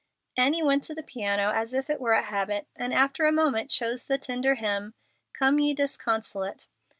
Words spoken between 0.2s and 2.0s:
Annie went to the piano as if